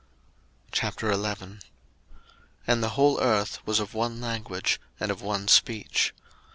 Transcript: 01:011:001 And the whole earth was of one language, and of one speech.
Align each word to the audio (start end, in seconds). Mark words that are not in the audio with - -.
01:011:001 0.71 1.61
And 2.65 2.81
the 2.81 2.89
whole 2.97 3.21
earth 3.21 3.59
was 3.67 3.79
of 3.79 3.93
one 3.93 4.19
language, 4.19 4.81
and 4.99 5.11
of 5.11 5.21
one 5.21 5.47
speech. 5.47 6.11